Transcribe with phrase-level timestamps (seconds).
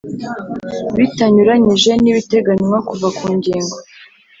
[0.97, 3.75] Bitanyuranyije n ibiteganywa kuva ku ngingo